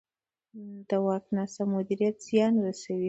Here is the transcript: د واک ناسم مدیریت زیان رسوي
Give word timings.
د 0.89 0.91
واک 1.05 1.25
ناسم 1.35 1.67
مدیریت 1.75 2.15
زیان 2.27 2.53
رسوي 2.65 2.99